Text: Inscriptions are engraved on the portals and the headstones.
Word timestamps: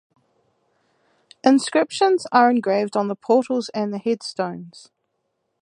Inscriptions 1.43 2.25
are 2.31 2.49
engraved 2.49 2.97
on 2.97 3.07
the 3.07 3.15
portals 3.15 3.69
and 3.71 3.93
the 3.93 3.99
headstones. 3.99 4.89